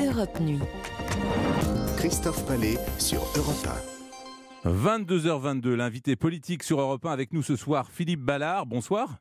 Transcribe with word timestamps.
Europe 0.00 0.38
Nuit. 0.40 0.60
Christophe 1.96 2.46
Palais 2.46 2.76
sur 3.00 3.18
Europe 3.36 3.66
1. 4.64 4.70
22h22, 4.70 5.74
l'invité 5.74 6.14
politique 6.14 6.62
sur 6.62 6.80
Europe 6.80 7.04
1 7.04 7.10
avec 7.10 7.32
nous 7.32 7.42
ce 7.42 7.56
soir, 7.56 7.90
Philippe 7.90 8.20
Ballard. 8.20 8.66
Bonsoir. 8.66 9.16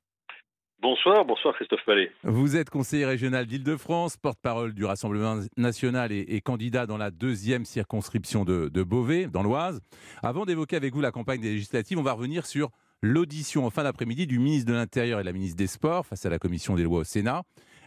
Bonsoir, 0.79 1.25
bonsoir 1.25 1.55
Christophe 1.55 1.83
Palais. 1.83 2.11
Vous 2.21 2.55
êtes 2.55 2.69
conseiller 2.69 3.05
régional 3.05 3.47
d'Île-de-France, 3.47 4.17
porte-parole 4.17 4.75
du 4.75 4.85
Rassemblement 4.85 5.41
national 5.57 6.11
et, 6.11 6.41
candidat 6.41 6.85
dans 6.85 6.97
la 6.97 7.09
deuxième 7.09 7.65
circonscription 7.65 8.45
de, 8.45 8.69
de 8.69 8.83
Beauvais, 8.83 9.25
dans 9.25 9.41
l'Oise. 9.41 9.81
Avant 10.21 10.45
d'évoquer 10.45 10.75
avec 10.75 10.93
vous 10.93 11.01
la 11.01 11.11
campagne 11.11 11.41
des 11.41 11.53
législatives, 11.53 11.97
on 11.97 12.03
va 12.03 12.13
revenir 12.13 12.45
sur 12.45 12.69
l'audition 13.01 13.65
en 13.65 13.71
fin 13.71 13.83
d'après-midi 13.83 14.27
du 14.27 14.37
ministre 14.37 14.71
de 14.71 14.77
l'Intérieur 14.77 15.19
et 15.19 15.23
de 15.23 15.27
la 15.27 15.33
ministre 15.33 15.57
des 15.57 15.67
Sports 15.67 16.05
face 16.05 16.23
à 16.27 16.29
la 16.29 16.37
commission 16.37 16.75
des 16.75 16.83
lois 16.83 16.99
au 16.99 17.03
Sénat. 17.03 17.41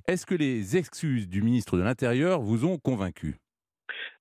Est-ce 0.07 0.27
que 0.27 0.35
les 0.35 0.77
excuses 0.77 1.29
du 1.29 1.43
ministre 1.43 1.77
de 1.77 1.83
l'Intérieur 1.83 2.41
vous 2.41 2.65
ont 2.65 2.79
convaincu? 2.79 3.37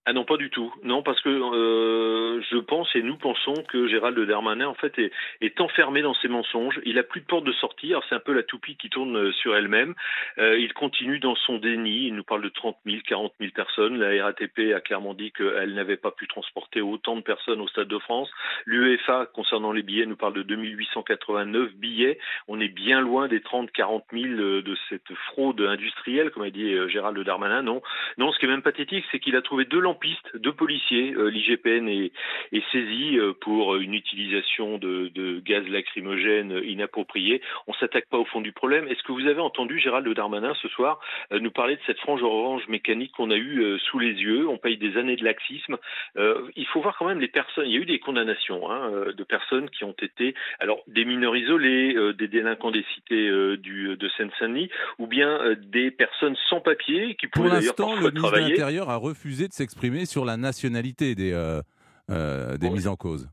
Ah 0.06 0.14
non, 0.14 0.24
pas 0.24 0.38
du 0.38 0.50
tout. 0.50 0.74
Non, 0.82 1.04
parce 1.04 1.22
que 1.22 1.30
euh, 1.30 2.42
je 2.50 2.58
pense 2.58 2.88
et 2.96 3.04
nous 3.04 3.18
pensons 3.18 3.54
que 3.68 3.88
Gérald 3.88 4.18
Darmanin 4.20 4.68
en 4.68 4.74
fait 4.74 4.98
est, 4.98 5.12
est, 5.42 5.62
enfermé 5.62 6.02
dans 6.02 6.16
ses 6.16 6.30
mensonges. 6.30 6.80
Il 6.86 6.98
a 6.98 7.04
plus 7.04 7.22
de 7.22 7.26
porte 7.26 7.44
de 7.44 7.52
sortie. 7.52 7.94
C'est 8.08 8.16
un 8.16 8.20
peu 8.20 8.34
la 8.34 8.42
toupie 8.42 8.76
qui 8.76 8.90
tourne 8.90 9.16
euh, 9.16 9.32
sur 9.34 9.56
elle-même. 9.56 9.94
Euh, 10.40 10.58
il 10.58 10.74
continue 10.74 11.20
dans 11.20 11.36
son 11.36 11.58
déni. 11.58 12.08
Il 12.08 12.16
nous 12.16 12.24
parle 12.24 12.42
de 12.42 12.50
30 12.50 12.78
000, 12.86 12.98
40 13.08 13.34
000 13.40 13.52
personnes. 13.54 14.00
La 14.00 14.24
RATP 14.24 14.74
a 14.74 14.80
clairement 14.80 15.14
dit 15.14 15.32
qu'elle 15.32 15.76
n'avait 15.76 15.98
pas 15.98 16.12
pu 16.12 16.28
transporter 16.28 16.82
autant 16.82 17.16
de 17.16 17.22
personnes 17.22 17.62
au 17.62 17.68
Stade 17.68 17.88
de 17.88 18.00
France. 18.00 18.32
L'UEFA, 18.66 19.28
concernant 19.28 19.74
les 19.74 19.84
billets, 19.84 20.06
nous 20.06 20.16
parle 20.16 20.34
de 20.34 20.44
2889 20.44 21.74
billets. 21.76 22.18
On 22.48 22.60
est 22.60 22.70
bien 22.70 23.02
loin 23.02 23.28
des 23.28 23.42
30, 23.42 23.72
40 23.72 24.06
000 24.12 24.26
de 24.34 24.78
cette 24.88 25.14
fraude 25.28 25.62
industrielle, 25.62 26.32
comme 26.32 26.44
a 26.44 26.50
dit 26.50 26.74
euh, 26.74 26.88
Gérald 26.88 27.20
Darmanin. 27.20 27.62
Non, 27.62 27.82
non. 28.18 28.32
Ce 28.32 28.40
qui 28.40 28.46
est 28.46 28.50
même 28.50 28.64
pathétique, 28.64 29.06
c'est 29.12 29.20
qu'il 29.20 29.36
a 29.36 29.42
trouvé 29.42 29.66
deux 29.66 29.82
piste 29.94 30.36
de 30.36 30.50
policiers. 30.52 31.14
Euh, 31.16 31.30
L'IGPN 31.30 31.88
est, 31.88 32.12
est, 32.52 32.64
saisi 32.72 33.18
euh, 33.18 33.34
pour 33.40 33.76
une 33.76 33.94
utilisation 33.94 34.78
de, 34.78 35.10
de 35.14 35.40
gaz 35.40 35.68
lacrymogène 35.68 36.62
inapproprié. 36.64 37.42
On 37.68 37.74
s'attaque 37.74 38.08
pas 38.10 38.18
au 38.18 38.26
fond 38.26 38.42
du 38.42 38.52
problème. 38.52 38.88
Est-ce 38.88 39.04
que 39.04 39.12
vous 39.12 39.28
avez 39.28 39.42
entendu 39.42 39.80
Gérald 39.80 40.08
Darmanin 40.14 40.54
ce 40.62 40.68
soir 40.70 41.00
euh, 41.32 41.40
nous 41.40 41.52
parler 41.52 41.76
de 41.76 41.82
cette 41.88 42.00
frange 42.00 42.22
orange 42.22 42.68
mécanique 42.68 43.12
qu'on 43.14 43.32
a 43.32 43.38
eue 43.38 43.80
sous 43.80 44.00
les 44.00 44.14
yeux? 44.14 44.48
On 44.48 44.58
paye 44.58 44.78
des 44.78 44.98
années 44.98 45.16
de 45.16 45.24
laxisme. 45.24 45.78
il 46.16 46.66
faut 46.68 46.82
voir 46.82 46.98
quand 46.98 47.08
même 47.08 47.20
les 47.20 47.28
personnes. 47.28 47.66
Il 47.68 47.74
y 47.74 47.78
a 47.78 47.82
eu 47.82 47.86
des 47.86 48.00
condamnations 48.00 48.70
hein, 48.70 48.92
de 49.16 49.24
personnes 49.24 49.70
qui 49.70 49.84
ont 49.84 49.96
été, 50.02 50.36
alors 50.60 50.82
des 50.88 51.06
mineurs 51.06 51.36
isolés, 51.36 51.96
des 52.18 52.28
délinquants 52.28 52.72
des 52.72 52.86
cités 52.96 53.30
du, 53.58 53.96
de 53.96 54.10
Seine-Saint-Denis, 54.18 54.70
ou 54.98 55.08
bien 55.08 55.56
des 55.58 55.92
personnes 55.92 56.36
sans 56.50 56.62
papier 56.62 57.16
qui 57.16 57.28
pouvaient 57.28 57.50
d'ailleurs 57.50 57.76
Pour 57.76 57.90
l'instant, 57.90 58.02
le 58.02 58.12
ministre 58.12 58.32
de 58.32 58.50
l'Intérieur 58.50 58.90
a 58.90 58.98
refusé 58.98 59.48
de 59.48 59.54
s'exprimer 59.54 59.79
sur 60.06 60.26
la 60.26 60.38
nationalité 60.38 61.16
des, 61.16 61.32
euh, 61.32 61.62
euh, 62.10 62.58
des 62.58 62.70
mises 62.70 62.88
en 62.88 62.96
cause. 62.96 63.30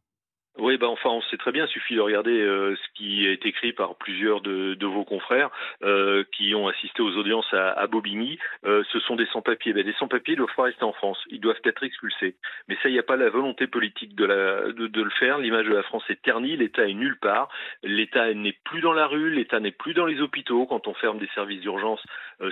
Oui, 0.59 0.79
ben 0.79 0.87
enfin, 0.87 1.11
on 1.11 1.21
sait 1.23 1.37
très 1.37 1.53
bien. 1.53 1.67
Il 1.67 1.71
suffit 1.71 1.97
de 1.97 2.01
regarder 2.01 2.41
euh, 2.41 2.75
ce 2.77 2.89
qui 2.95 3.27
est 3.27 3.45
écrit 3.45 3.75
par 3.75 3.95
plusieurs 3.97 4.41
de, 4.41 4.73
de 4.75 4.87
vos 4.87 5.05
confrères 5.05 5.51
euh, 5.83 6.25
qui 6.33 6.55
ont 6.55 6.67
assisté 6.67 7.03
aux 7.03 7.15
audiences 7.17 7.53
à, 7.53 7.73
à 7.73 7.87
Bobigny. 7.87 8.39
Euh, 8.65 8.83
ce 8.91 8.99
sont 9.01 9.17
des 9.17 9.27
sans-papiers. 9.27 9.75
Ben, 9.75 9.85
des 9.85 9.93
sans-papiers 9.95 10.35
doivent 10.35 10.55
pas 10.57 10.63
rester 10.65 10.85
en 10.85 10.95
France. 10.95 11.23
Ils 11.29 11.41
doivent 11.41 11.61
être 11.65 11.83
expulsés. 11.83 12.37
Mais 12.69 12.77
ça, 12.83 12.89
il 12.89 12.93
n'y 12.93 12.99
a 12.99 13.03
pas 13.03 13.17
la 13.17 13.29
volonté 13.29 13.67
politique 13.67 14.15
de, 14.15 14.25
la, 14.25 14.73
de, 14.73 14.87
de 14.87 15.03
le 15.03 15.11
faire. 15.11 15.39
L'image 15.39 15.67
de 15.67 15.75
la 15.75 15.83
France 15.83 16.05
est 16.09 16.23
ternie. 16.23 16.57
L'État 16.57 16.89
est 16.89 16.95
nulle 16.95 17.19
part. 17.19 17.51
L'État 17.83 18.33
n'est 18.33 18.57
plus 18.65 18.81
dans 18.81 18.95
la 18.95 19.07
rue. 19.07 19.31
L'État 19.31 19.61
n'est 19.61 19.73
plus 19.73 19.93
dans 19.93 20.07
les 20.07 20.23
hôpitaux 20.23 20.65
quand 20.65 20.89
on 20.89 20.95
ferme 20.95 21.19
des 21.19 21.29
services 21.35 21.61
d'urgence. 21.61 22.03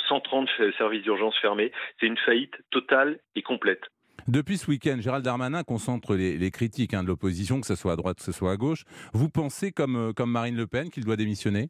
130 0.09 0.51
services 0.77 1.03
d'urgence 1.03 1.39
fermés. 1.39 1.73
C'est 2.01 2.07
une 2.07 2.19
faillite 2.19 2.57
totale 2.71 3.19
et 3.35 3.43
complète. 3.43 3.89
Depuis 4.27 4.57
ce 4.57 4.71
week-end, 4.71 4.97
Gérald 5.01 5.25
Darmanin 5.25 5.65
concentre 5.65 6.15
les, 6.15 6.51
critiques 6.51 6.95
hein, 6.95 7.03
de 7.03 7.09
l'opposition, 7.09 7.61
que 7.61 7.67
ce 7.67 7.75
soit 7.75 7.93
à 7.93 7.97
droite, 7.97 8.17
que 8.19 8.23
ce 8.23 8.33
soit 8.33 8.53
à 8.53 8.57
gauche. 8.57 8.85
Vous 9.13 9.29
pensez, 9.29 9.71
comme, 9.71 9.97
euh, 9.97 10.13
comme 10.13 10.31
Marine 10.31 10.57
Le 10.57 10.67
Pen, 10.67 10.89
qu'il 10.89 11.05
doit 11.05 11.17
démissionner? 11.17 11.69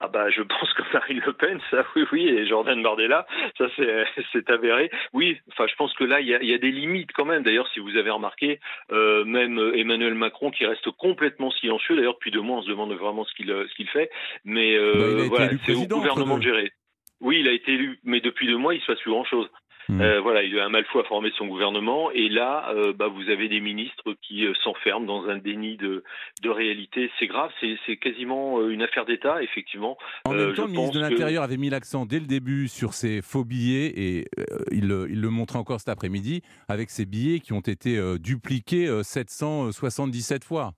Ah 0.00 0.06
bah 0.06 0.30
je 0.30 0.42
pense 0.42 0.72
que 0.74 0.82
Marine 0.92 1.20
Le 1.26 1.32
Pen, 1.32 1.58
ça 1.72 1.84
oui 1.96 2.04
oui, 2.12 2.28
et 2.28 2.46
Jordan 2.46 2.80
Bardella, 2.84 3.26
ça 3.56 3.64
c'est 3.76 4.48
avéré. 4.50 4.92
Oui, 5.12 5.36
enfin 5.50 5.66
je 5.66 5.74
pense 5.74 5.92
que 5.94 6.04
là 6.04 6.20
il 6.20 6.28
y 6.28 6.34
a, 6.36 6.40
y 6.40 6.54
a, 6.54 6.58
des 6.58 6.70
limites 6.70 7.10
quand 7.12 7.24
même. 7.24 7.42
D'ailleurs 7.42 7.66
si 7.74 7.80
vous 7.80 7.96
avez 7.96 8.10
remarqué, 8.10 8.60
euh, 8.92 9.24
même 9.24 9.58
Emmanuel 9.74 10.14
Macron 10.14 10.52
qui 10.52 10.66
reste 10.66 10.88
complètement 10.92 11.50
silencieux. 11.50 11.96
D'ailleurs 11.96 12.14
depuis 12.14 12.30
deux 12.30 12.40
mois 12.40 12.58
on 12.58 12.62
se 12.62 12.68
demande 12.68 12.92
vraiment 12.92 13.24
ce 13.24 13.34
qu'il 13.34 13.48
ce 13.48 13.74
qu'il 13.74 13.88
fait, 13.88 14.08
mais 14.44 14.76
euh, 14.76 15.16
bah, 15.18 15.24
voilà 15.30 15.50
c'est 15.66 15.74
au 15.74 15.84
gouvernement 15.84 16.38
de 16.38 16.44
gérer. 16.44 16.72
Oui, 17.20 17.40
il 17.40 17.48
a 17.48 17.52
été 17.52 17.72
élu, 17.72 17.98
mais 18.04 18.20
depuis 18.20 18.46
deux 18.46 18.56
mois 18.56 18.76
il 18.76 18.80
se 18.80 18.86
passe 18.86 19.00
plus 19.00 19.10
grand 19.10 19.24
chose. 19.24 19.48
Hmm. 19.88 20.02
Euh, 20.02 20.20
voilà, 20.20 20.42
il 20.42 20.58
a 20.58 20.66
un 20.66 20.68
mal 20.68 20.84
fou 20.86 20.98
à 20.98 21.04
former 21.04 21.30
son 21.38 21.46
gouvernement. 21.46 22.10
Et 22.10 22.28
là, 22.28 22.70
euh, 22.74 22.92
bah, 22.92 23.08
vous 23.08 23.30
avez 23.30 23.48
des 23.48 23.60
ministres 23.60 24.14
qui 24.20 24.44
euh, 24.44 24.52
s'enferment 24.62 25.06
dans 25.06 25.28
un 25.28 25.38
déni 25.38 25.76
de, 25.76 26.04
de 26.42 26.50
réalité. 26.50 27.10
C'est 27.18 27.26
grave, 27.26 27.50
c'est 27.60 27.96
quasiment 27.96 28.66
une 28.68 28.82
affaire 28.82 29.06
d'État, 29.06 29.42
effectivement. 29.42 29.96
En 30.26 30.34
même 30.34 30.52
temps, 30.54 30.66
le 30.66 30.72
ministre 30.72 30.94
de 30.94 31.00
l'Intérieur 31.00 31.42
avait 31.42 31.56
mis 31.56 31.70
l'accent 31.70 32.04
dès 32.04 32.20
le 32.20 32.26
début 32.26 32.68
sur 32.68 32.92
ces 32.92 33.22
faux 33.22 33.44
billets, 33.44 33.92
et 33.96 34.24
il, 34.70 34.84
il, 35.08 35.20
le 35.20 35.30
montrait 35.30 35.58
encore 35.58 35.78
cet 35.80 35.88
après-midi, 35.88 36.42
avec 36.68 36.90
ces 36.90 37.06
billets 37.06 37.40
qui 37.40 37.52
ont 37.52 37.60
été 37.60 37.98
dupliqués 38.18 38.88
777 39.02 40.44
fois. 40.44 40.72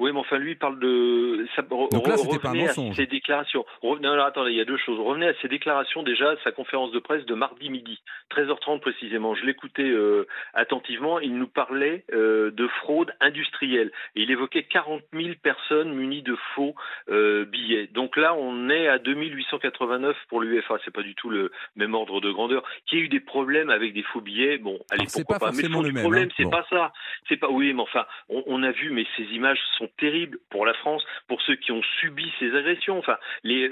Oui, 0.00 0.10
mais 0.12 0.18
enfin, 0.18 0.38
lui, 0.38 0.52
il 0.52 0.58
parle 0.58 0.80
de. 0.80 1.46
Ça, 1.54 1.62
Donc 1.62 2.08
là, 2.08 2.16
c'était 2.16 2.40
pas 2.40 2.50
un 2.50 2.54
mensonge. 2.54 2.96
Ses 2.96 3.06
déclarations. 3.06 3.64
Revenez, 3.80 4.08
alors, 4.08 4.26
attendez, 4.26 4.50
il 4.50 4.56
y 4.56 4.60
a 4.60 4.64
deux 4.64 4.76
choses. 4.76 4.98
Revenez 4.98 5.28
à 5.28 5.34
ses 5.40 5.46
déclarations 5.46 6.02
déjà, 6.02 6.34
sa 6.42 6.50
conférence 6.50 6.90
de 6.90 6.98
presse 6.98 7.24
de 7.26 7.34
mardi 7.34 7.70
midi, 7.70 8.00
13h30 8.34 8.80
précisément. 8.80 9.36
Je 9.36 9.44
l'écoutais 9.44 9.88
euh, 9.88 10.26
attentivement. 10.52 11.20
Il 11.20 11.36
nous 11.36 11.46
parlait 11.46 12.04
euh, 12.12 12.50
de 12.50 12.66
fraude 12.82 13.12
industrielle. 13.20 13.92
Et 14.16 14.22
il 14.22 14.32
évoquait 14.32 14.64
40 14.64 15.02
000 15.12 15.34
personnes 15.40 15.94
munies 15.94 16.22
de 16.22 16.36
faux 16.56 16.74
euh, 17.08 17.44
billets. 17.44 17.86
Donc 17.86 18.16
là, 18.16 18.34
on 18.34 18.70
est 18.70 18.88
à 18.88 18.98
2889 18.98 20.16
pour 20.28 20.40
l'UFA. 20.40 20.78
C'est 20.84 20.92
pas 20.92 21.02
du 21.02 21.14
tout 21.14 21.30
le 21.30 21.52
même 21.76 21.94
ordre 21.94 22.20
de 22.20 22.32
grandeur. 22.32 22.64
Qui 22.86 22.96
a 22.96 22.98
eu 22.98 23.08
des 23.08 23.20
problèmes 23.20 23.70
avec 23.70 23.94
des 23.94 24.02
faux 24.02 24.20
billets 24.20 24.58
Bon, 24.58 24.76
allez, 24.90 25.06
pourquoi 25.12 25.38
pas. 25.38 25.52
Mais 25.52 25.62
le, 25.62 25.68
fond 25.68 25.82
le 25.82 25.92
problème, 25.92 26.28
hein. 26.28 26.34
c'est 26.36 26.50
pas 26.50 26.66
ça. 26.68 26.92
C'est 27.28 27.36
pas. 27.36 27.48
Oui, 27.48 27.72
mais 27.72 27.82
enfin, 27.82 28.06
on, 28.28 28.42
on 28.46 28.62
a 28.64 28.72
vu, 28.72 28.90
mais 28.90 29.06
ces 29.16 29.22
images 29.34 29.60
sont 29.78 29.83
terribles 29.98 30.38
pour 30.50 30.66
la 30.66 30.74
France, 30.74 31.04
pour 31.28 31.40
ceux 31.42 31.56
qui 31.56 31.72
ont 31.72 31.82
subi 32.00 32.30
ces 32.38 32.54
agressions. 32.54 32.98
Enfin, 32.98 33.16
les, 33.42 33.70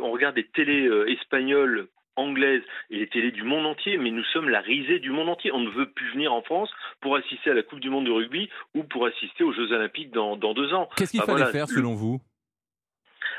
on 0.00 0.10
regarde 0.10 0.34
des 0.34 0.46
télés 0.46 0.86
euh, 0.86 1.10
espagnoles 1.10 1.88
anglaises 2.16 2.62
et 2.90 2.98
les 2.98 3.08
télés 3.08 3.32
du 3.32 3.42
monde 3.42 3.66
entier, 3.66 3.96
mais 3.98 4.10
nous 4.10 4.24
sommes 4.24 4.48
la 4.48 4.60
risée 4.60 4.98
du 4.98 5.10
monde 5.10 5.28
entier. 5.28 5.52
On 5.52 5.60
ne 5.60 5.70
veut 5.70 5.90
plus 5.90 6.12
venir 6.12 6.32
en 6.32 6.42
France 6.42 6.70
pour 7.00 7.16
assister 7.16 7.50
à 7.50 7.54
la 7.54 7.62
Coupe 7.62 7.80
du 7.80 7.90
Monde 7.90 8.06
de 8.06 8.12
rugby 8.12 8.48
ou 8.74 8.84
pour 8.84 9.06
assister 9.06 9.44
aux 9.44 9.52
Jeux 9.52 9.72
Olympiques 9.72 10.12
dans, 10.12 10.36
deux 10.36 10.72
ans. 10.74 10.88
Qu'est-ce 10.96 11.12
qu'il 11.12 11.22
fallait 11.22 11.46
faire 11.46 11.68
selon 11.68 11.94
vous? 11.94 12.20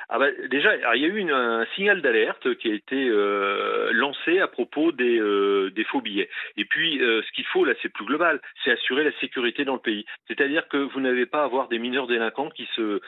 Ah 0.10 0.20
bah, 0.20 0.28
déjà, 0.50 0.76
il 0.96 1.02
y 1.02 1.06
a 1.06 1.08
eu 1.08 1.32
un 1.32 1.66
signal 1.76 2.02
d'alerte 2.02 2.56
qui 2.56 2.70
a 2.70 2.74
été 2.74 3.10
euh, 3.10 3.92
lancé 3.94 4.40
à 4.40 4.48
propos 4.48 4.92
des, 4.92 5.20
euh, 5.20 5.72
des 5.72 5.84
faux 5.84 6.02
billets. 6.02 6.30
Et 6.58 6.66
puis, 6.66 7.02
euh, 7.02 7.22
ce 7.24 7.32
qu'il 7.32 7.46
faut 7.46 7.66
là, 7.66 7.74
c'est 7.82 7.90
plus 7.90 8.06
global, 8.06 8.40
c'est 8.64 8.72
assurer 8.72 9.04
la 9.04 9.12
sécurité 9.20 9.66
dans 9.66 9.74
le 9.74 9.80
pays. 9.80 10.06
C'est-à-dire 10.28 10.68
que 10.68 10.78
vous 10.78 11.00
n'avez 11.00 11.26
pas 11.26 11.42
à 11.42 11.46
avoir 11.46 11.68
des 11.70 11.80
mineurs 11.80 12.08
délinquants 12.08 12.50
qui 12.50 12.68
se, 12.76 13.02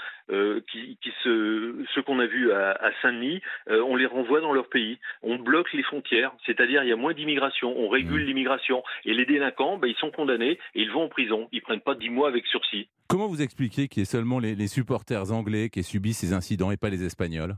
qui, 0.71 0.97
qui, 1.01 1.13
se, 1.23 1.75
ce 1.93 1.99
qu'on 1.99 2.19
a 2.19 2.25
vu 2.25 2.51
à, 2.51 2.71
à 2.71 2.91
Saint-Denis, 3.01 3.41
on 3.67 3.95
les 3.95 4.05
renvoie 4.05 4.41
dans 4.41 4.53
leur 4.53 4.67
pays. 4.67 4.97
On 5.21 5.37
bloque 5.37 5.71
les 5.73 5.83
frontières, 5.83 6.31
c'est-à-dire 6.45 6.83
il 6.83 6.89
y 6.89 6.93
a 6.93 6.95
moins 6.95 7.13
d'immigration, 7.13 7.77
on 7.77 7.89
régule 7.89 8.23
mmh. 8.23 8.27
l'immigration. 8.27 8.83
Et 9.05 9.13
les 9.13 9.25
délinquants, 9.25 9.77
bah, 9.77 9.87
ils 9.87 9.95
sont 9.95 10.11
condamnés 10.11 10.59
et 10.75 10.81
ils 10.81 10.91
vont 10.91 11.03
en 11.03 11.09
prison. 11.09 11.47
Ils 11.51 11.61
prennent 11.61 11.81
pas 11.81 11.95
dix 11.95 12.09
mois 12.09 12.27
avec 12.27 12.45
sursis. 12.47 12.87
Comment 13.07 13.27
vous 13.27 13.41
expliquez 13.41 13.87
qu'il 13.87 14.01
y 14.01 14.03
ait 14.03 14.05
seulement 14.05 14.39
les, 14.39 14.53
les 14.53 14.67
supporters 14.67 15.31
anglais 15.31 15.69
qui 15.69 15.79
aient 15.79 15.83
subi 15.83 16.13
ces 16.13 16.33
incidents 16.33 16.71
et 16.71 16.77
pas 16.77 16.86
les 16.89 17.03
Espagnols? 17.03 17.55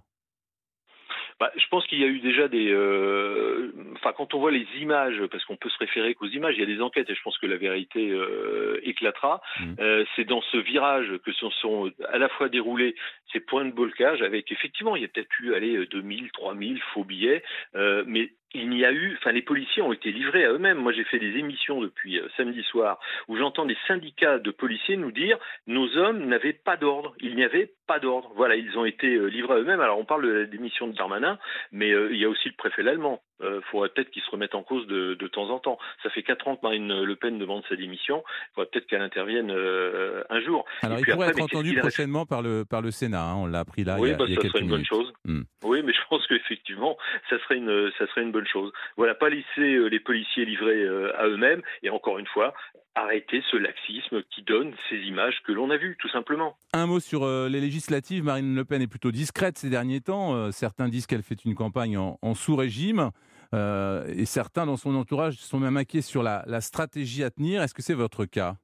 Bah, 1.40 1.52
je 1.56 1.66
pense 1.70 1.88
qu'il 1.88 2.00
y 2.00 2.04
a 2.04 2.08
eu 2.08 2.20
déjà 2.20 2.50
des. 2.50 2.70
Euh, 2.70 3.72
enfin, 3.96 4.12
quand 4.12 4.34
on 4.34 4.40
voit 4.40 4.52
les 4.52 4.68
images, 4.82 5.26
parce 5.32 5.46
qu'on 5.46 5.56
peut 5.56 5.70
se 5.70 5.78
référer 5.78 6.14
qu'aux 6.14 6.28
images, 6.28 6.56
il 6.58 6.60
y 6.60 6.64
a 6.64 6.66
des 6.66 6.82
enquêtes 6.82 7.10
et 7.10 7.16
je 7.16 7.22
pense 7.22 7.38
que 7.38 7.46
la 7.46 7.56
vérité 7.56 8.10
euh, 8.10 8.82
éclatera. 8.84 9.42
Mmh. 9.60 9.76
Euh, 9.80 10.04
c'est 10.16 10.26
dans 10.26 10.42
ce 10.42 10.58
virage 10.58 11.18
que 11.24 11.32
se 11.32 11.50
sont 11.62 11.94
à 12.12 12.18
la 12.18 12.28
fois 12.28 12.50
déroulés 12.50 12.94
ces 13.32 13.40
points 13.40 13.64
de 13.64 13.72
blocage 13.72 14.22
avec 14.22 14.52
effectivement, 14.52 14.98
il 14.98 15.02
y 15.02 15.06
a 15.06 15.08
peut-être 15.08 15.30
eu 15.40 15.54
aller 15.54 15.86
2000, 15.86 16.30
3000 16.32 16.82
faux 16.94 17.06
billets, 17.06 17.42
mais 17.74 18.34
il 18.54 18.70
n'y 18.70 18.86
a 18.86 18.92
eu, 18.92 19.16
enfin 19.18 19.32
les 19.32 19.42
policiers 19.42 19.82
ont 19.82 19.94
été 19.94 20.12
livrés 20.12 20.46
à 20.46 20.52
eux-mêmes. 20.52 20.78
Moi 20.78 20.92
j'ai 20.92 21.04
fait 21.04 21.20
des 21.20 21.38
émissions 21.38 21.82
depuis 21.82 22.20
samedi 22.38 22.64
soir 22.64 23.00
où 23.28 23.38
j'entends 23.38 23.66
des 23.66 23.78
syndicats 23.88 24.40
de 24.40 24.52
policiers 24.52 24.98
nous 24.98 25.12
dire 25.12 25.38
nos 25.68 25.98
hommes 25.98 26.26
n'avaient 26.26 26.54
pas 26.54 26.78
d'ordre, 26.78 27.16
il 27.20 27.36
n'y 27.36 27.44
avait 27.44 27.74
pas 27.88 28.00
d'ordre. 28.00 28.32
Voilà, 28.36 28.56
ils 28.56 28.78
ont 28.78 28.86
été 28.86 29.08
livrés 29.30 29.56
à 29.56 29.58
eux-mêmes. 29.58 29.82
Alors 29.82 30.00
on 30.00 30.06
parle 30.06 30.26
de 30.26 30.32
la 30.32 30.46
démission 30.46 30.88
de 30.88 30.94
Darmanin, 30.94 31.38
mais 31.72 31.92
euh, 31.92 32.10
il 32.12 32.20
y 32.20 32.26
a 32.26 32.30
aussi 32.30 32.50
le 32.50 32.56
préfet 32.56 32.84
l'allemand. 32.84 33.22
Il 33.42 33.46
euh, 33.46 33.62
faudrait 33.72 33.90
peut-être 33.90 34.10
qu'il 34.10 34.22
se 34.22 34.30
remette 34.32 34.54
en 34.56 34.64
cause 34.64 34.86
de, 34.88 35.16
temps 35.28 35.50
en 35.50 35.60
temps. 35.60 35.78
Ça 36.04 36.10
fait 36.10 36.24
quatre 36.24 36.48
ans 36.48 36.56
que 36.56 36.62
Marine 36.64 37.04
Le 37.04 37.16
Pen 37.16 37.38
demande 37.38 37.64
sa 37.70 37.76
démission. 37.76 38.24
Il 38.28 38.56
faudrait 38.56 38.70
peut-être 38.72 38.88
qu'elle 38.88 39.02
intervienne 39.02 39.52
euh, 39.52 40.24
un 40.30 40.42
jour. 40.42 40.66
Alors, 40.82 41.00
il 41.00 41.06
pourrait 41.06 41.30
être 41.30 41.42
entendu 41.42 41.76
prochainement 41.76 42.26
par 42.26 42.42
le, 42.42 42.66
par 42.66 42.82
le 42.82 42.92
Sénat. 42.92 43.24
Hein. 43.24 43.36
On 43.36 43.46
l'a 43.46 43.60
appris 43.60 43.84
là. 43.84 43.98
Oui, 44.00 44.10
il 44.10 44.12
y 44.12 44.16
a, 44.16 44.18
bah, 44.18 44.26
ça 44.28 44.48
serait 44.48 44.62
une 44.62 44.70
bonne 44.70 44.86
chose. 44.86 45.14
Hmm. 45.26 45.44
Oui, 45.64 45.82
mais 45.84 45.94
je 45.94 46.00
pense 46.10 46.26
qu'effectivement, 46.28 46.98
ça 47.30 47.40
serait 47.40 47.58
une, 47.58 47.92
ça 47.98 48.08
serait 48.08 48.24
une 48.24 48.32
bonne 48.32 48.48
chose. 48.48 48.72
Voilà, 48.98 49.16
pas 49.16 49.30
laisser 49.30 49.90
les 49.90 50.00
policiers 50.00 50.46
livrés 50.46 50.86
à 51.18 51.28
eux-mêmes, 51.28 51.62
et 51.84 51.90
encore 51.90 52.20
une 52.20 52.28
fois, 52.28 52.54
arrêter 52.96 53.42
ce 53.52 53.58
laxisme 53.58 54.24
qui 54.24 54.42
donne 54.42 54.74
ces 54.90 54.98
images 54.98 55.36
que 55.46 55.52
l'on 55.52 55.70
a 55.70 55.78
vues, 55.78 55.96
tout 56.00 56.10
simplement. 56.10 56.58
Un 56.74 56.88
mot 56.88 57.00
sur 57.00 57.28
les 57.28 57.62
législatives. 57.62 58.24
Marine 58.24 58.56
Le 58.56 58.66
Pen 58.66 58.82
est 58.82 58.88
plutôt 58.88 59.12
discrète 59.12 59.58
ces 59.58 59.70
derniers 59.70 60.02
temps. 60.02 60.52
certains 60.52 60.90
disent 60.90 61.08
qu'elle 61.08 61.24
fait 61.24 61.46
une 61.46 61.56
campagne 61.56 61.98
en, 61.98 62.34
sous-régime. 62.34 63.12
Et 63.54 64.26
certains 64.26 64.66
dans 64.66 64.78
son 64.78 64.96
entourage 64.96 65.36
sont 65.36 65.60
même 65.60 65.78
inquiets 65.78 66.02
sur 66.02 66.24
la, 66.24 66.44
la 66.48 66.62
stratégie 66.62 67.24
à 67.24 67.32
tenir. 67.32 67.62
Est-ce 67.62 67.74
que 67.74 67.82
c'est 67.82 67.94
votre 67.94 68.26
cas? 68.26 68.56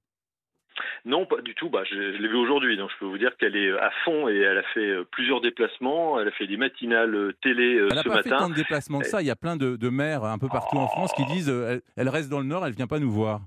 Non, 1.06 1.28
pas 1.28 1.42
du 1.42 1.54
tout. 1.54 1.70
Bah, 1.70 1.84
je, 1.84 1.96
l'ai 1.96 2.28
vu 2.28 2.36
aujourd'hui, 2.36 2.78
donc 2.78 2.90
je 2.92 2.98
peux 2.98 3.06
vous 3.06 3.20
dire 3.20 3.38
qu'elle 3.38 3.56
est 3.56 3.72
à 3.78 3.92
fond 4.04 4.28
et 4.28 4.38
elle 4.38 4.58
a 4.58 4.64
fait 4.74 4.90
euh, 4.90 5.04
plusieurs 5.12 5.40
déplacements. 5.40 6.20
Elle 6.20 6.28
a 6.28 6.32
fait 6.32 6.48
des 6.48 6.58
matinales 6.58 7.14
euh, 7.14 7.34
télé 7.44 7.76
euh, 7.76 7.90
ce 7.90 7.96
matin. 7.96 8.02
Elle 8.04 8.10
n'a 8.10 8.16
pas 8.16 8.24
fait 8.24 8.30
tant 8.30 8.50
de 8.50 8.56
déplacements 8.56 9.00
que 9.00 9.06
ça. 9.06 9.22
Il 9.22 9.28
y 9.28 9.32
a 9.32 9.36
plein 9.36 9.56
de, 9.56 9.90
maires 9.90 10.24
un 10.24 10.40
peu 10.40 10.48
partout 10.48 10.78
en 10.78 10.88
France 10.88 11.14
qui 11.14 11.24
disent 11.26 11.54
elle, 11.96 12.10
reste 12.10 12.30
dans 12.30 12.40
le 12.40 12.46
Nord, 12.46 12.66
elle 12.66 12.74
vient 12.74 12.88
pas 12.88 13.00
nous 13.00 13.12
voir. 13.12 13.42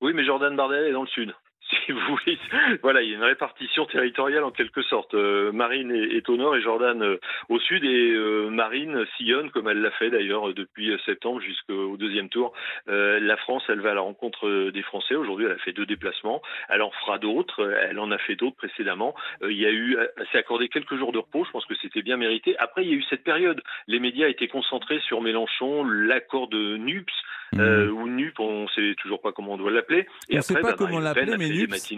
Oui, 0.00 0.12
mais 0.14 0.24
Jordan 0.24 0.56
Bardella 0.56 0.88
est 0.88 0.92
dans 0.92 1.02
le 1.02 1.08
Sud 1.08 1.34
si. 2.24 2.38
Voilà, 2.82 3.02
il 3.02 3.10
y 3.10 3.12
a 3.12 3.16
une 3.16 3.24
répartition 3.24 3.86
territoriale 3.86 4.44
en 4.44 4.50
quelque 4.50 4.82
sorte. 4.82 5.14
Euh, 5.14 5.52
Marine 5.52 5.92
est, 5.92 6.28
au 6.28 6.36
nord 6.36 6.56
et 6.56 6.62
Jordan 6.62 7.02
euh, 7.02 7.18
au 7.48 7.58
sud 7.58 7.84
et 7.84 8.10
euh, 8.12 8.48
Marine 8.50 9.06
sillonne 9.16 9.50
comme 9.50 9.68
elle 9.68 9.80
l'a 9.80 9.90
fait 9.92 10.10
d'ailleurs 10.10 10.52
depuis 10.54 10.92
septembre 11.04 11.40
jusqu'au 11.40 11.96
deuxième 11.96 12.28
tour. 12.28 12.52
la 12.86 13.36
France, 13.36 13.62
elle 13.68 13.80
va 13.80 13.92
à 13.92 13.94
la 13.94 14.00
rencontre 14.00 14.70
des 14.70 14.82
Français. 14.82 15.14
Aujourd'hui, 15.14 15.46
elle 15.46 15.52
a 15.52 15.58
fait 15.58 15.72
deux 15.72 15.86
déplacements. 15.86 16.42
Elle 16.68 16.82
en 16.82 16.90
fera 16.90 17.18
d'autres. 17.18 17.72
Elle 17.82 17.98
en 17.98 18.10
a 18.10 18.18
fait 18.18 18.36
d'autres 18.36 18.56
précédemment. 18.56 19.14
il 19.42 19.58
y 19.58 19.66
a 19.66 19.70
eu, 19.70 19.96
elle 20.16 20.26
s'est 20.32 20.38
accordé 20.38 20.68
quelques 20.68 20.96
jours 20.96 21.12
de 21.12 21.18
repos. 21.18 21.44
Je 21.44 21.50
pense 21.50 21.66
que 21.66 21.74
c'était 21.80 22.02
bien 22.02 22.16
mérité. 22.16 22.56
Après, 22.58 22.84
il 22.84 22.90
y 22.90 22.92
a 22.92 22.96
eu 22.96 23.04
cette 23.08 23.24
période. 23.24 23.62
Les 23.86 24.00
médias 24.00 24.28
étaient 24.28 24.48
concentrés 24.48 25.00
sur 25.00 25.20
Mélenchon, 25.20 25.84
l'accord 25.84 26.48
de 26.48 26.76
NUPS. 26.76 27.12
Mmh. 27.52 27.90
ou 27.90 28.08
NUP, 28.08 28.38
on 28.38 28.62
ne 28.62 28.68
sait 28.68 28.94
toujours 29.02 29.20
pas 29.20 29.32
comment 29.32 29.54
on 29.54 29.58
doit 29.58 29.70
l'appeler. 29.70 30.06
on 30.30 30.36
ne 30.36 30.40
sait 30.40 30.54
pas 30.54 30.70
bah, 30.70 30.74
comment 30.78 31.00
l'appeler, 31.00 31.36
mais 31.36 31.48
NUPS, 31.48 31.92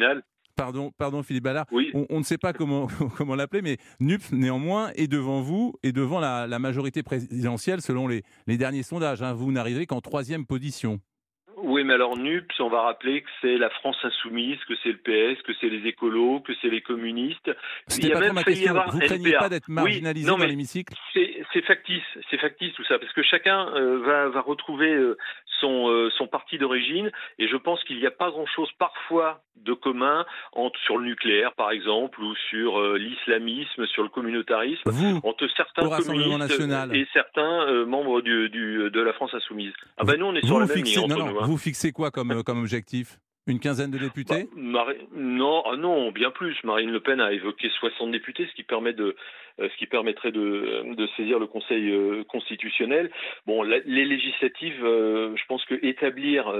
Pardon, 0.56 0.92
pardon 0.98 1.22
Philippe 1.22 1.44
Ballard. 1.44 1.66
On, 1.70 2.18
ne 2.18 2.24
sait 2.24 2.38
pas 2.38 2.52
comment, 2.52 2.86
comment 3.16 3.34
l'appeler, 3.34 3.62
mais 3.62 3.78
NUP, 4.00 4.20
néanmoins, 4.32 4.90
est 4.96 5.08
devant 5.08 5.40
vous 5.40 5.74
et 5.82 5.92
devant 5.92 6.20
la, 6.20 6.46
majorité 6.58 7.02
présidentielle 7.02 7.80
selon 7.80 8.06
les, 8.06 8.22
les 8.46 8.56
derniers 8.56 8.82
sondages. 8.82 9.22
Hein. 9.22 9.32
Vous 9.32 9.50
n'arrivez 9.50 9.86
qu'en 9.86 10.00
troisième 10.00 10.46
position. 10.46 11.00
Oui, 11.64 11.84
mais 11.84 11.94
alors 11.94 12.16
NUPS, 12.16 12.60
on 12.60 12.68
va 12.68 12.82
rappeler 12.82 13.22
que 13.22 13.28
c'est 13.40 13.56
la 13.56 13.70
France 13.70 13.96
insoumise, 14.02 14.58
que 14.68 14.74
c'est 14.82 14.90
le 14.90 14.98
PS, 14.98 15.40
que 15.42 15.52
c'est 15.60 15.68
les 15.68 15.86
écolos, 15.88 16.40
que 16.40 16.52
c'est 16.60 16.68
les 16.68 16.80
communistes. 16.80 17.50
Il 17.96 18.06
y 18.06 18.12
a 18.12 18.18
même 18.18 18.34
ma 18.34 18.42
question. 18.42 18.74
Vous 18.90 18.98
ne 18.98 19.06
craignez 19.06 19.32
pas 19.32 19.48
d'être 19.48 19.68
marginalisé 19.68 20.26
dans 20.26 20.38
l'hémicycle? 20.38 20.94
C'est 21.12 21.31
factice, 21.60 22.02
c'est 22.30 22.38
factice 22.38 22.72
tout 22.72 22.84
ça, 22.84 22.98
parce 22.98 23.12
que 23.12 23.22
chacun 23.22 23.68
euh, 23.74 23.98
va, 23.98 24.28
va, 24.30 24.40
retrouver 24.40 24.92
euh, 24.94 25.18
son, 25.60 25.90
euh, 25.90 26.08
son 26.16 26.26
parti 26.26 26.56
d'origine, 26.56 27.10
et 27.38 27.46
je 27.46 27.56
pense 27.56 27.84
qu'il 27.84 27.98
n'y 27.98 28.06
a 28.06 28.10
pas 28.10 28.30
grand-chose 28.30 28.70
parfois 28.78 29.42
de 29.56 29.74
commun 29.74 30.24
entre, 30.52 30.80
sur 30.80 30.96
le 30.96 31.04
nucléaire, 31.04 31.52
par 31.52 31.70
exemple, 31.70 32.20
ou 32.22 32.34
sur 32.48 32.80
l'islamisme, 32.94 33.86
sur 33.86 34.02
le 34.02 34.08
communautarisme, 34.08 34.90
entre 35.22 35.46
certains 35.54 35.88
communistes 35.88 36.38
national. 36.38 36.96
et 36.96 37.06
certains 37.12 37.84
membres 37.84 38.22
du, 38.22 38.48
du, 38.48 38.90
de 38.90 39.00
la 39.00 39.12
France 39.12 39.34
insoumise. 39.34 39.72
Ah 39.98 40.04
ben 40.04 40.18
nous, 40.18 40.26
on 40.26 40.34
est 40.34 40.44
sur 40.44 40.58
la 40.58 40.66
même 40.66 40.76
ligne 40.76 41.06
nous. 41.06 41.38
Hein. 41.38 41.44
Vous 41.46 41.58
fixez 41.58 41.92
quoi 41.92 42.10
comme, 42.10 42.42
comme 42.42 42.60
objectif? 42.60 43.18
Une 43.46 43.58
quinzaine 43.58 43.90
de 43.90 43.98
députés 43.98 44.48
bah, 44.56 44.86
Non, 45.14 45.62
ah 45.66 45.76
non, 45.76 46.12
bien 46.12 46.30
plus. 46.30 46.56
Marine 46.64 46.90
Le 46.90 47.00
Pen 47.00 47.20
a 47.20 47.32
évoqué 47.32 47.68
60 47.68 48.12
députés, 48.12 48.46
ce 48.46 48.54
qui 48.54 48.62
permet 48.62 48.92
de, 48.92 49.16
euh, 49.60 49.68
ce 49.68 49.76
qui 49.78 49.86
permettrait 49.86 50.32
de, 50.32 51.08
saisir 51.16 51.38
le 51.38 51.46
Conseil 51.46 51.90
euh, 51.90 52.24
constitutionnel. 52.24 53.10
Bon, 53.46 53.62
les 53.62 54.04
législatives, 54.04 54.84
euh, 54.84 55.34
je 55.36 55.44
pense 55.46 55.64
que 55.64 55.74
établir, 55.84 56.52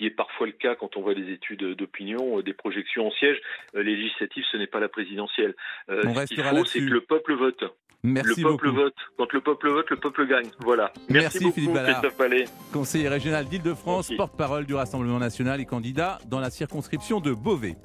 qui 0.00 0.06
est 0.06 0.10
parfois 0.10 0.46
le 0.46 0.54
cas 0.54 0.74
quand 0.76 0.96
on 0.96 1.02
voit 1.02 1.14
des 1.14 1.30
études 1.30 1.62
d'opinion, 1.76 2.40
des 2.40 2.54
projections 2.54 3.08
en 3.08 3.10
siège, 3.10 3.36
les 3.74 3.84
législatives, 3.84 4.44
ce 4.50 4.56
n'est 4.56 4.66
pas 4.66 4.80
la 4.80 4.88
présidentielle. 4.88 5.54
on 5.88 6.14
ce 6.14 6.24
qu'il 6.24 6.42
faut, 6.42 6.64
c'est 6.64 6.80
que 6.80 6.84
le 6.84 7.02
peuple 7.02 7.34
vote. 7.34 7.64
Merci 8.02 8.40
le 8.40 8.48
peuple 8.48 8.70
vote. 8.70 8.94
Quand 9.18 9.30
le 9.30 9.42
peuple 9.42 9.68
vote, 9.68 9.90
le 9.90 9.96
peuple 9.96 10.26
gagne. 10.26 10.48
Voilà. 10.60 10.90
Merci, 11.10 11.40
beaucoup, 11.40 11.56
Philippe 11.56 11.74
Ballard, 11.74 12.02
Conseiller 12.72 13.08
régional 13.08 13.44
d'Île-de-France, 13.44 14.10
porte-parole 14.16 14.64
du 14.64 14.72
Rassemblement 14.72 15.18
national 15.18 15.60
et 15.60 15.66
candidat 15.66 16.18
dans 16.30 16.40
la 16.40 16.48
circonscription 16.48 17.20
de 17.20 17.34
Beauvais. 17.34 17.76